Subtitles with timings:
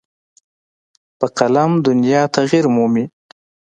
[1.19, 3.05] په قلم دنیا تغیر مومي.